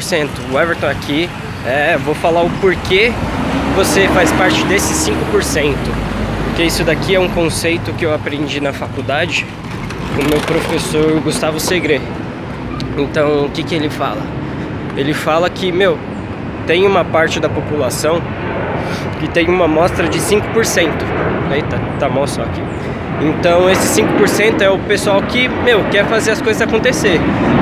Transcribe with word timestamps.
5%. 0.00 0.28
O 0.52 0.58
Everton 0.58 0.86
aqui, 0.86 1.28
é, 1.66 1.96
vou 1.98 2.14
falar 2.14 2.42
o 2.42 2.50
porquê 2.60 3.12
você 3.74 4.08
faz 4.08 4.30
parte 4.32 4.64
desses 4.64 5.08
5%. 5.08 5.74
Porque 6.46 6.62
isso 6.62 6.84
daqui 6.84 7.14
é 7.14 7.20
um 7.20 7.28
conceito 7.28 7.92
que 7.92 8.04
eu 8.04 8.14
aprendi 8.14 8.60
na 8.60 8.72
faculdade 8.72 9.46
com 10.14 10.22
o 10.22 10.28
meu 10.28 10.40
professor 10.40 11.20
Gustavo 11.20 11.60
Segre. 11.60 12.00
Então, 12.96 13.44
o 13.44 13.50
que, 13.50 13.62
que 13.62 13.74
ele 13.74 13.90
fala? 13.90 14.22
Ele 14.96 15.12
fala 15.12 15.50
que, 15.50 15.70
meu, 15.70 15.98
tem 16.66 16.86
uma 16.86 17.04
parte 17.04 17.38
da 17.38 17.48
população 17.48 18.22
que 19.20 19.28
tem 19.28 19.48
uma 19.48 19.66
amostra 19.66 20.08
de 20.08 20.18
5%. 20.18 20.90
Eita, 21.52 21.78
tá 21.98 22.08
mal 22.08 22.26
só 22.26 22.42
aqui. 22.42 22.62
Então 23.20 23.70
esse 23.70 24.02
5% 24.02 24.60
é 24.60 24.68
o 24.68 24.78
pessoal 24.78 25.22
que, 25.22 25.48
meu, 25.48 25.84
quer 25.90 26.04
fazer 26.06 26.32
as 26.32 26.42
coisas 26.42 26.60
acontecer, 26.60 27.18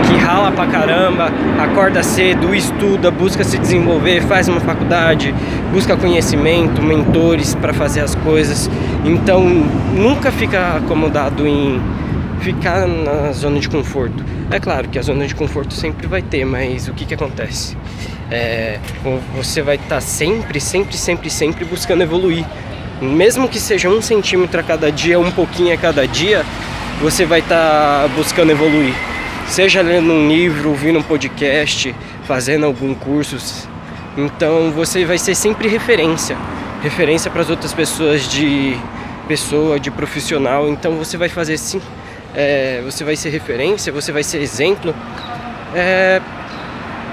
que 0.07 0.17
rala 0.17 0.51
pra 0.51 0.67
caramba, 0.67 1.31
acorda 1.61 2.03
cedo, 2.03 2.55
estuda, 2.55 3.11
busca 3.11 3.45
se 3.45 3.57
desenvolver, 3.59 4.23
faz 4.23 4.49
uma 4.49 4.61
faculdade, 4.61 5.33
busca 5.73 5.97
conhecimento, 5.97 6.83
mentores 6.83 7.55
para 7.55 7.73
fazer 7.73 8.01
as 8.01 8.15
coisas. 8.17 8.69
Então 9.05 9.45
nunca 9.45 10.33
fica 10.33 10.77
acomodado 10.77 11.47
em 11.47 11.81
ficar 12.41 12.87
na 12.89 13.31
zona 13.33 13.61
de 13.61 13.69
conforto. 13.69 14.25
É 14.51 14.59
claro 14.59 14.89
que 14.89 14.99
a 14.99 15.03
zona 15.03 15.27
de 15.27 15.35
conforto 15.35 15.73
sempre 15.73 16.07
vai 16.07 16.21
ter, 16.21 16.45
mas 16.45 16.89
o 16.89 16.93
que 16.93 17.05
que 17.05 17.15
acontece? 17.15 17.77
É, 18.31 18.79
você 19.37 19.63
vai 19.63 19.77
estar 19.77 19.97
tá 19.97 20.01
sempre, 20.01 20.59
sempre, 20.61 20.97
sempre, 20.97 21.31
sempre 21.31 21.65
buscando 21.65 22.03
evoluir 22.03 22.45
mesmo 23.01 23.49
que 23.49 23.61
seja 23.61 23.89
um 23.89 24.01
centímetro 24.01 24.61
a 24.61 24.63
cada 24.63 24.91
dia, 24.91 25.19
um 25.19 25.31
pouquinho 25.31 25.75
a 25.75 25.77
cada 25.77 26.07
dia, 26.07 26.45
você 27.01 27.25
vai 27.25 27.41
estar 27.41 28.03
tá 28.03 28.09
buscando 28.17 28.51
evoluir. 28.51 28.95
Seja 29.47 29.83
lendo 29.83 30.13
um 30.13 30.29
livro, 30.29 30.71
ouvindo 30.71 30.99
um 30.99 31.03
podcast, 31.03 31.95
fazendo 32.27 32.65
algum 32.65 32.95
curso. 32.95 33.69
Então 34.17 34.71
você 34.71 35.05
vai 35.05 35.19
ser 35.19 35.35
sempre 35.35 35.69
referência. 35.69 36.37
Referência 36.83 37.31
para 37.31 37.43
as 37.43 37.51
outras 37.51 37.73
pessoas 37.73 38.29
de 38.29 38.77
pessoa, 39.29 39.79
de 39.79 39.91
profissional. 39.91 40.69
Então 40.69 40.93
você 40.93 41.17
vai 41.17 41.29
fazer 41.29 41.59
sim. 41.59 41.81
É, 42.35 42.83
você 42.85 43.05
vai 43.05 43.17
ser 43.17 43.29
referência, 43.31 43.93
você 43.93 44.11
vai 44.11 44.25
ser 44.25 44.39
exemplo 44.41 44.95
é, 45.75 46.21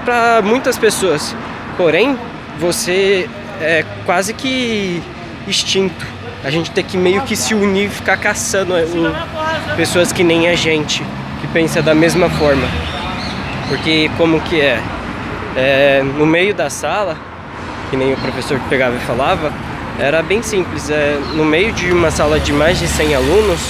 para 0.04 0.40
muitas 0.42 0.78
pessoas. 0.78 1.34
Porém, 1.76 2.18
você 2.58 3.28
é 3.60 3.84
quase 4.04 4.32
que 4.32 5.02
extinto. 5.50 6.06
A 6.44 6.50
gente 6.50 6.70
tem 6.70 6.84
que 6.84 6.96
meio 6.96 7.22
que 7.22 7.36
se 7.36 7.54
unir 7.54 7.86
e 7.86 7.88
ficar 7.88 8.16
caçando 8.16 8.74
um, 8.74 9.12
pessoas 9.76 10.12
que 10.12 10.24
nem 10.24 10.48
a 10.48 10.54
gente, 10.54 11.04
que 11.40 11.46
pensa 11.48 11.80
da 11.80 11.94
mesma 11.94 12.28
forma. 12.30 12.66
Porque 13.68 14.10
como 14.16 14.40
que 14.40 14.60
é? 14.60 14.82
é? 15.56 16.02
No 16.18 16.26
meio 16.26 16.54
da 16.54 16.68
sala, 16.68 17.16
que 17.90 17.96
nem 17.96 18.12
o 18.12 18.16
professor 18.16 18.58
que 18.58 18.68
pegava 18.68 18.96
e 18.96 19.00
falava, 19.00 19.52
era 19.98 20.22
bem 20.22 20.42
simples. 20.42 20.90
É, 20.90 21.18
no 21.34 21.44
meio 21.44 21.72
de 21.72 21.92
uma 21.92 22.10
sala 22.10 22.40
de 22.40 22.52
mais 22.52 22.78
de 22.78 22.88
100 22.88 23.14
alunos, 23.14 23.60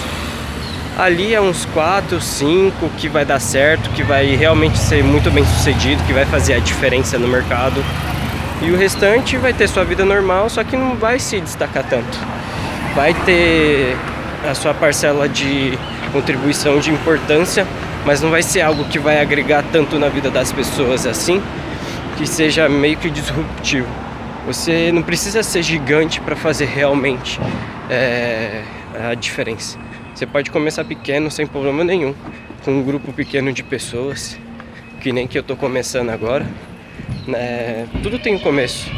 ali 0.99 1.35
é 1.35 1.41
uns 1.41 1.65
4, 1.67 2.21
5 2.21 2.89
que 2.97 3.09
vai 3.09 3.25
dar 3.25 3.41
certo, 3.41 3.91
que 3.91 4.03
vai 4.03 4.35
realmente 4.37 4.79
ser 4.79 5.03
muito 5.03 5.31
bem 5.31 5.45
sucedido, 5.45 6.03
que 6.05 6.13
vai 6.13 6.25
fazer 6.25 6.55
a 6.55 6.59
diferença 6.59 7.19
no 7.19 7.29
mercado. 7.29 7.85
E 8.63 8.71
o 8.71 8.77
restante 8.77 9.37
vai 9.37 9.53
ter 9.53 9.69
sua 9.69 9.85
vida 9.85 10.05
normal, 10.05 10.49
só 10.49 10.63
que 10.63 10.77
não 10.77 10.95
vai 10.95 11.19
se 11.19 11.41
destacar 11.41 11.83
tanto. 11.83 12.17
Vai 12.95 13.13
ter 13.25 13.97
a 14.49 14.55
sua 14.55 14.73
parcela 14.73 15.29
de 15.29 15.77
contribuição 16.13 16.79
de 16.79 16.93
importância, 16.93 17.67
mas 18.07 18.21
não 18.21 18.31
vai 18.31 18.43
ser 18.43 18.61
algo 18.61 18.85
que 18.85 19.01
vai 19.01 19.21
agregar 19.21 19.65
tanto 19.73 19.99
na 19.99 20.09
vida 20.09 20.31
das 20.31 20.53
pessoas 20.53 21.07
assim, 21.07 21.43
que 22.17 22.25
seja 22.25 22.69
meio 22.69 22.97
que 22.97 23.11
disruptivo. 23.11 23.89
Você 24.47 24.93
não 24.93 25.03
precisa 25.03 25.43
ser 25.43 25.63
gigante 25.63 26.21
para 26.21 26.37
fazer 26.37 26.67
realmente 26.67 27.41
é, 27.91 28.63
a 29.11 29.15
diferença. 29.15 29.77
Você 30.15 30.25
pode 30.25 30.53
começar 30.53 30.85
pequeno 30.85 31.33
sem 31.33 31.49
problema 31.49 31.83
nenhum, 31.83 32.15
com 32.65 32.71
um 32.71 32.83
grupo 32.85 33.13
pequeno 33.13 33.53
de 33.53 33.65
pessoas, 33.65 34.39
que 35.01 35.13
nem 35.13 35.27
que 35.27 35.37
eu 35.37 35.43
estou 35.43 35.57
começando 35.57 36.11
agora. 36.11 36.47
É, 37.33 37.87
tudo 38.03 38.19
tem 38.19 38.35
um 38.35 38.39
começo, 38.39 38.91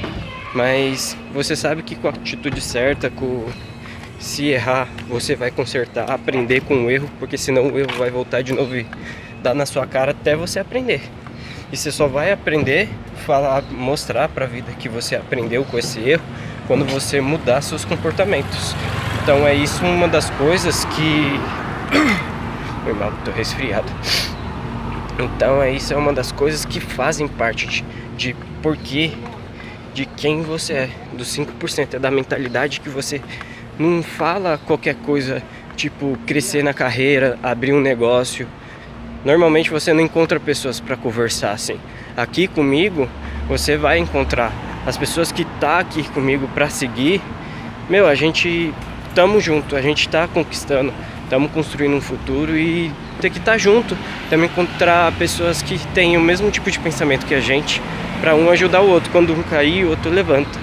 mas 0.55 1.16
você 1.32 1.55
sabe 1.55 1.82
que 1.82 1.94
com 1.94 2.09
a 2.09 2.10
atitude 2.10 2.60
certa, 2.60 3.10
com 3.10 3.47
se 4.19 4.47
errar, 4.47 4.88
você 5.09 5.37
vai 5.37 5.50
consertar, 5.50 6.10
aprender 6.10 6.62
com 6.62 6.87
o 6.87 6.91
erro, 6.91 7.10
porque 7.19 7.37
senão 7.37 7.69
o 7.69 7.78
erro 7.78 7.93
vai 7.99 8.10
voltar 8.10 8.43
de 8.43 8.53
novo 8.53 8.75
e 8.75 8.87
dar 9.43 9.54
na 9.54 9.66
sua 9.66 9.87
cara 9.87 10.12
até 10.12 10.34
você 10.34 10.59
aprender. 10.59 11.03
E 11.71 11.77
você 11.77 11.93
só 11.93 12.06
vai 12.06 12.33
aprender, 12.33 12.88
falar, 13.27 13.62
mostrar 13.71 14.28
para 14.28 14.44
a 14.47 14.49
vida 14.49 14.72
que 14.72 14.88
você 14.88 15.16
aprendeu 15.16 15.65
com 15.65 15.78
esse 15.78 16.00
erro 16.00 16.22
quando 16.66 16.84
você 16.84 17.21
mudar 17.21 17.60
seus 17.60 17.84
comportamentos. 17.84 18.75
Então 19.22 19.47
é 19.47 19.54
isso 19.54 19.84
uma 19.84 20.09
das 20.09 20.31
coisas 20.31 20.84
que. 20.87 21.41
Foi 22.84 22.93
mal, 22.93 23.12
tô 23.25 23.31
resfriado. 23.31 23.91
Então 25.19 25.62
é 25.62 25.70
isso 25.70 25.92
é 25.92 25.97
uma 25.97 26.12
das 26.12 26.32
coisas 26.32 26.64
que 26.64 26.80
fazem 26.80 27.28
parte 27.28 27.66
de 27.66 27.84
de 28.16 28.34
porquê, 28.62 29.12
de 29.92 30.06
quem 30.06 30.42
você 30.42 30.72
é, 30.72 30.91
dos 31.12 31.28
5%, 31.36 31.94
é 31.94 31.98
da 31.98 32.10
mentalidade 32.10 32.80
que 32.80 32.88
você 32.88 33.20
não 33.78 34.03
fala 34.03 34.58
qualquer 34.66 34.94
coisa, 34.97 35.42
tipo 35.76 36.16
crescer 36.26 36.62
na 36.62 36.72
carreira, 36.72 37.38
abrir 37.42 37.72
um 37.72 37.80
negócio. 37.80 38.47
Normalmente 39.24 39.70
você 39.70 39.92
não 39.92 40.00
encontra 40.00 40.38
pessoas 40.38 40.80
para 40.80 40.97
conversar 40.97 41.53
assim. 41.53 41.78
Aqui 42.16 42.47
comigo 42.47 43.08
você 43.48 43.76
vai 43.76 43.98
encontrar 43.98 44.53
as 44.86 44.97
pessoas 44.97 45.32
que 45.32 45.44
tá 45.58 45.78
aqui 45.78 46.08
comigo 46.10 46.48
para 46.54 46.69
seguir. 46.69 47.20
Meu, 47.88 48.06
a 48.06 48.14
gente 48.14 48.72
tamo 49.14 49.41
junto, 49.41 49.76
a 49.76 49.82
gente 49.82 50.08
tá 50.08 50.26
conquistando, 50.28 50.92
estamos 51.24 51.50
construindo 51.50 51.94
um 51.96 52.00
futuro 52.00 52.56
e 52.56 52.92
ter 53.20 53.30
que 53.30 53.38
estar 53.38 53.52
tá 53.52 53.58
junto, 53.58 53.96
também 54.30 54.46
encontrar 54.46 55.12
pessoas 55.12 55.62
que 55.62 55.78
têm 55.88 56.16
o 56.16 56.20
mesmo 56.20 56.50
tipo 56.50 56.70
de 56.70 56.78
pensamento 56.78 57.26
que 57.26 57.34
a 57.34 57.40
gente, 57.40 57.82
para 58.20 58.34
um 58.34 58.48
ajudar 58.50 58.80
o 58.80 58.88
outro. 58.88 59.10
Quando 59.10 59.32
um 59.32 59.42
cair, 59.42 59.84
o 59.84 59.90
outro 59.90 60.10
levanta. 60.10 60.58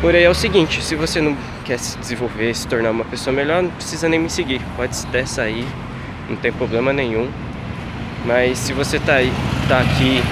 Porém 0.00 0.22
é 0.22 0.30
o 0.30 0.34
seguinte, 0.34 0.82
se 0.82 0.94
você 0.94 1.20
não 1.20 1.36
quer 1.64 1.78
se 1.78 1.96
desenvolver, 1.98 2.54
se 2.54 2.66
tornar 2.66 2.90
uma 2.90 3.04
pessoa 3.04 3.34
melhor, 3.34 3.62
não 3.62 3.70
precisa 3.70 4.08
nem 4.08 4.18
me 4.18 4.28
seguir. 4.28 4.60
Pode 4.76 4.96
até 5.08 5.24
sair, 5.24 5.66
não 6.28 6.36
tem 6.36 6.52
problema 6.52 6.92
nenhum. 6.92 7.28
Mas 8.24 8.58
se 8.58 8.72
você 8.72 8.98
tá 8.98 9.14
aí, 9.14 9.32
tá 9.68 9.80
aqui, 9.80 10.22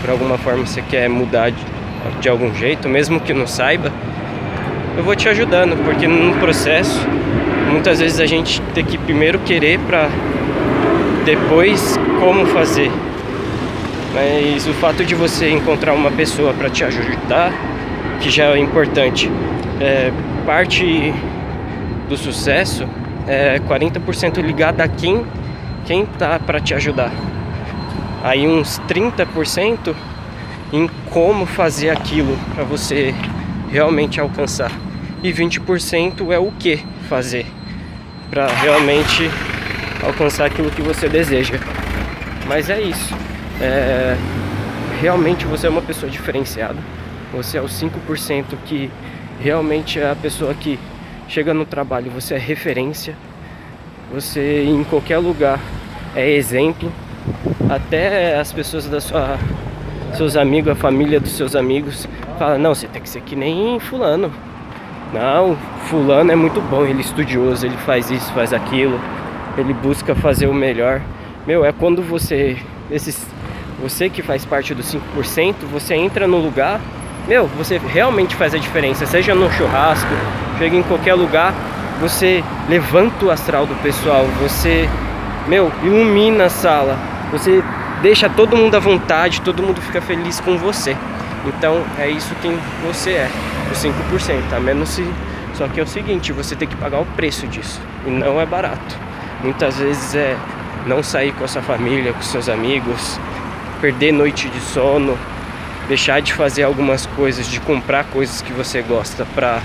por 0.00 0.10
alguma 0.10 0.38
forma 0.38 0.66
você 0.66 0.82
quer 0.82 1.08
mudar 1.08 1.50
de, 1.50 1.64
de 2.20 2.28
algum 2.28 2.54
jeito, 2.54 2.88
mesmo 2.88 3.20
que 3.20 3.32
não 3.32 3.46
saiba, 3.46 3.92
eu 4.96 5.02
vou 5.02 5.16
te 5.16 5.28
ajudando, 5.28 5.76
porque 5.84 6.06
no 6.06 6.34
processo 6.38 7.00
muitas 7.72 8.00
vezes 8.00 8.20
a 8.20 8.26
gente 8.26 8.60
tem 8.74 8.84
que 8.84 8.98
primeiro 8.98 9.38
querer 9.40 9.80
para 9.80 10.08
depois 11.24 11.98
como 12.20 12.46
fazer. 12.46 12.90
Mas 14.14 14.66
o 14.66 14.74
fato 14.74 15.04
de 15.04 15.14
você 15.14 15.50
encontrar 15.50 15.94
uma 15.94 16.10
pessoa 16.10 16.52
para 16.52 16.68
te 16.68 16.84
ajudar, 16.84 17.52
que 18.20 18.28
já 18.28 18.44
é 18.54 18.58
importante, 18.58 19.30
é, 19.80 20.12
parte 20.44 21.14
do 22.08 22.16
sucesso 22.16 22.86
é 23.26 23.58
40% 23.60 24.42
ligado 24.42 24.80
a 24.80 24.88
quem 24.88 25.24
quem 25.86 26.06
tá 26.06 26.38
para 26.38 26.60
te 26.60 26.74
ajudar. 26.74 27.10
Aí 28.22 28.46
uns 28.46 28.80
30% 28.88 29.94
em 30.72 30.88
como 31.10 31.44
fazer 31.44 31.90
aquilo 31.90 32.38
para 32.54 32.62
você 32.62 33.12
realmente 33.70 34.20
alcançar. 34.20 34.70
E 35.22 35.32
20% 35.32 36.30
é 36.30 36.38
o 36.38 36.52
que 36.52 36.78
fazer 37.08 37.46
para 38.32 38.46
realmente 38.46 39.30
alcançar 40.02 40.46
aquilo 40.46 40.70
que 40.70 40.80
você 40.80 41.06
deseja. 41.06 41.58
Mas 42.48 42.70
é 42.70 42.80
isso. 42.80 43.14
É, 43.60 44.16
realmente 45.02 45.44
você 45.44 45.66
é 45.66 45.70
uma 45.70 45.82
pessoa 45.82 46.10
diferenciada. 46.10 46.78
Você 47.34 47.58
é 47.58 47.60
o 47.60 47.66
5% 47.66 48.56
que 48.64 48.90
realmente 49.38 50.00
é 50.00 50.10
a 50.10 50.16
pessoa 50.16 50.54
que 50.54 50.78
chega 51.28 51.52
no 51.52 51.66
trabalho, 51.66 52.10
você 52.10 52.32
é 52.32 52.38
referência. 52.38 53.14
Você 54.14 54.64
em 54.64 54.82
qualquer 54.84 55.18
lugar 55.18 55.60
é 56.16 56.30
exemplo. 56.30 56.90
Até 57.68 58.40
as 58.40 58.50
pessoas 58.50 58.86
da 58.86 59.00
sua 59.00 59.38
seus 60.16 60.36
amigos, 60.36 60.72
a 60.72 60.74
família 60.74 61.20
dos 61.20 61.32
seus 61.32 61.54
amigos 61.54 62.08
fala: 62.38 62.56
"Não, 62.56 62.74
você 62.74 62.88
tem 62.88 63.02
que 63.02 63.10
ser 63.10 63.20
que 63.20 63.36
nem 63.36 63.78
fulano". 63.78 64.32
Não, 65.12 65.58
fulano 65.90 66.32
é 66.32 66.36
muito 66.36 66.60
bom, 66.60 66.86
ele 66.86 66.98
é 66.98 67.00
estudioso, 67.02 67.66
ele 67.66 67.76
faz 67.78 68.10
isso, 68.10 68.32
faz 68.32 68.52
aquilo, 68.52 68.98
ele 69.58 69.74
busca 69.74 70.14
fazer 70.14 70.46
o 70.46 70.54
melhor. 70.54 71.02
Meu, 71.46 71.64
é 71.64 71.72
quando 71.72 72.00
você, 72.02 72.56
esses, 72.90 73.26
você 73.82 74.08
que 74.08 74.22
faz 74.22 74.46
parte 74.46 74.74
dos 74.74 74.94
5%, 74.94 75.54
você 75.70 75.94
entra 75.94 76.26
no 76.26 76.38
lugar, 76.38 76.80
meu, 77.28 77.46
você 77.46 77.78
realmente 77.78 78.34
faz 78.34 78.54
a 78.54 78.58
diferença, 78.58 79.04
seja 79.04 79.34
no 79.34 79.52
churrasco, 79.52 80.08
chega 80.58 80.76
em 80.76 80.82
qualquer 80.82 81.14
lugar, 81.14 81.52
você 82.00 82.42
levanta 82.68 83.26
o 83.26 83.30
astral 83.30 83.66
do 83.66 83.74
pessoal, 83.82 84.24
você, 84.40 84.88
meu, 85.46 85.70
ilumina 85.82 86.46
a 86.46 86.48
sala, 86.48 86.98
você 87.30 87.62
deixa 88.00 88.30
todo 88.30 88.56
mundo 88.56 88.74
à 88.76 88.80
vontade, 88.80 89.42
todo 89.42 89.62
mundo 89.62 89.80
fica 89.82 90.00
feliz 90.00 90.40
com 90.40 90.56
você. 90.56 90.96
Então 91.46 91.82
é 91.98 92.08
isso 92.08 92.34
quem 92.40 92.56
você 92.86 93.10
é, 93.10 93.30
os 93.70 93.78
5%, 93.78 94.50
tá? 94.50 94.58
Menos 94.58 94.88
se. 94.88 95.06
Só 95.54 95.68
que 95.68 95.78
é 95.78 95.82
o 95.82 95.86
seguinte, 95.86 96.32
você 96.32 96.56
tem 96.56 96.66
que 96.66 96.76
pagar 96.76 97.00
o 97.00 97.04
preço 97.04 97.46
disso. 97.46 97.80
E 98.06 98.10
não 98.10 98.40
é 98.40 98.46
barato. 98.46 98.96
Muitas 99.42 99.76
vezes 99.78 100.14
é 100.14 100.36
não 100.86 101.02
sair 101.02 101.32
com 101.32 101.44
a 101.44 101.48
sua 101.48 101.62
família, 101.62 102.12
com 102.12 102.22
seus 102.22 102.48
amigos, 102.48 103.18
perder 103.80 104.12
noite 104.12 104.48
de 104.48 104.60
sono, 104.60 105.16
deixar 105.88 106.20
de 106.20 106.32
fazer 106.32 106.62
algumas 106.62 107.06
coisas, 107.06 107.46
de 107.46 107.60
comprar 107.60 108.04
coisas 108.04 108.40
que 108.40 108.52
você 108.52 108.82
gosta 108.82 109.26
para 109.34 109.60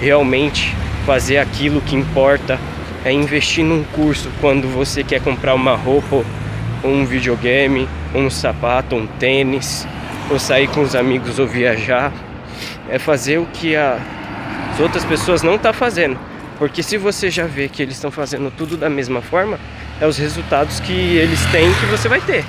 realmente 0.00 0.74
fazer 1.04 1.38
aquilo 1.38 1.80
que 1.80 1.96
importa, 1.96 2.58
é 3.04 3.12
investir 3.12 3.64
num 3.64 3.82
curso 3.82 4.30
quando 4.40 4.68
você 4.72 5.02
quer 5.02 5.20
comprar 5.20 5.54
uma 5.54 5.74
roupa, 5.74 6.24
um 6.84 7.04
videogame, 7.04 7.88
um 8.14 8.30
sapato, 8.30 8.94
um 8.94 9.06
tênis, 9.06 9.86
ou 10.30 10.38
sair 10.38 10.68
com 10.68 10.82
os 10.82 10.94
amigos 10.94 11.38
ou 11.38 11.46
viajar, 11.46 12.12
é 12.88 12.98
fazer 12.98 13.38
o 13.38 13.46
que 13.46 13.76
as 13.76 14.80
outras 14.80 15.04
pessoas 15.04 15.42
não 15.42 15.56
estão 15.56 15.72
tá 15.72 15.78
fazendo. 15.78 16.18
Porque 16.58 16.82
se 16.82 16.96
você 16.96 17.30
já 17.30 17.44
vê 17.44 17.68
que 17.68 17.82
eles 17.82 17.94
estão 17.94 18.10
fazendo 18.10 18.50
tudo 18.50 18.76
da 18.76 18.88
mesma 18.88 19.20
forma, 19.20 19.58
é 20.00 20.06
os 20.06 20.16
resultados 20.16 20.80
que 20.80 20.92
eles 20.92 21.44
têm 21.46 21.72
que 21.74 21.86
você 21.86 22.08
vai 22.08 22.20
ter. 22.20 22.44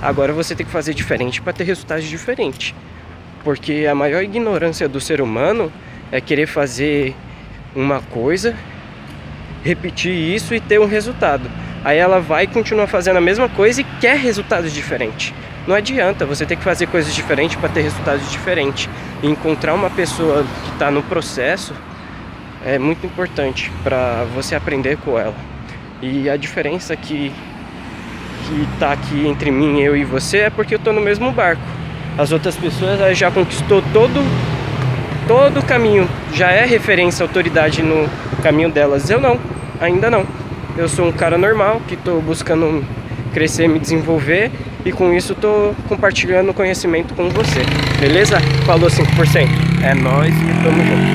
Agora 0.00 0.32
você 0.32 0.54
tem 0.54 0.64
que 0.64 0.70
fazer 0.70 0.94
diferente 0.94 1.40
para 1.40 1.52
ter 1.52 1.64
resultados 1.64 2.04
diferentes. 2.04 2.74
Porque 3.42 3.86
a 3.90 3.94
maior 3.94 4.22
ignorância 4.22 4.88
do 4.88 5.00
ser 5.00 5.20
humano 5.20 5.72
é 6.12 6.20
querer 6.20 6.46
fazer 6.46 7.14
uma 7.74 8.00
coisa, 8.00 8.54
repetir 9.64 10.12
isso 10.12 10.54
e 10.54 10.60
ter 10.60 10.78
um 10.78 10.86
resultado. 10.86 11.50
Aí 11.84 11.98
ela 11.98 12.20
vai 12.20 12.46
continuar 12.46 12.86
fazendo 12.86 13.16
a 13.16 13.20
mesma 13.20 13.48
coisa 13.48 13.80
e 13.80 13.84
quer 14.00 14.16
resultados 14.16 14.72
diferentes. 14.72 15.32
Não 15.66 15.74
adianta, 15.74 16.24
você 16.24 16.46
tem 16.46 16.56
que 16.56 16.62
fazer 16.62 16.86
coisas 16.86 17.12
diferentes 17.12 17.56
para 17.56 17.68
ter 17.68 17.82
resultados 17.82 18.30
diferentes. 18.30 18.88
E 19.22 19.26
encontrar 19.26 19.74
uma 19.74 19.90
pessoa 19.90 20.44
que 20.64 20.72
está 20.72 20.90
no 20.90 21.02
processo 21.02 21.74
é 22.64 22.78
muito 22.78 23.04
importante 23.04 23.72
para 23.82 24.24
você 24.34 24.54
aprender 24.54 24.96
com 24.98 25.18
ela. 25.18 25.34
E 26.00 26.28
a 26.30 26.36
diferença 26.36 26.94
que 26.96 27.32
que 28.46 28.68
está 28.74 28.92
aqui 28.92 29.26
entre 29.26 29.50
mim, 29.50 29.80
eu 29.80 29.96
e 29.96 30.04
você 30.04 30.38
é 30.38 30.50
porque 30.50 30.74
eu 30.74 30.78
estou 30.78 30.92
no 30.92 31.00
mesmo 31.00 31.32
barco. 31.32 31.62
As 32.16 32.30
outras 32.30 32.54
pessoas 32.54 33.18
já 33.18 33.28
conquistou 33.28 33.82
todo 33.92 34.24
todo 35.26 35.58
o 35.58 35.64
caminho, 35.64 36.08
já 36.32 36.52
é 36.52 36.64
referência, 36.64 37.24
autoridade 37.24 37.82
no 37.82 38.08
caminho 38.42 38.70
delas. 38.70 39.10
Eu 39.10 39.20
não, 39.20 39.40
ainda 39.80 40.08
não. 40.08 40.24
Eu 40.76 40.88
sou 40.88 41.08
um 41.08 41.12
cara 41.12 41.36
normal 41.36 41.80
que 41.88 41.94
estou 41.94 42.22
buscando 42.22 42.84
crescer, 43.32 43.66
me 43.68 43.80
desenvolver 43.80 44.52
e 44.86 44.92
com 44.92 45.12
isso 45.12 45.32
estou 45.32 45.74
compartilhando 45.88 46.54
conhecimento 46.54 47.12
com 47.14 47.28
você. 47.28 47.60
Beleza? 47.98 48.38
Falou 48.64 48.88
5%. 48.88 49.48
É 49.82 49.92
nós 49.94 50.28
e 50.28 50.62
tamo 50.62 50.82
junto. 50.84 50.96